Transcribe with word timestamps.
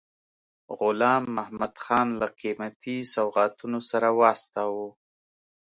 غلام 0.79 1.23
محمدخان 1.37 2.07
له 2.19 2.27
قیمتي 2.39 2.97
سوغاتونو 3.13 3.79
سره 3.89 4.07
واستاوه. 4.19 4.87